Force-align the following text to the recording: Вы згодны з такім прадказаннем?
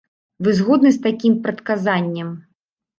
Вы 0.47 0.53
згодны 0.59 0.95
з 0.97 1.05
такім 1.05 1.37
прадказаннем? 1.47 2.37